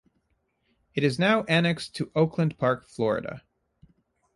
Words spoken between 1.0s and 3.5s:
is now annexed to Oakland Park, Florida.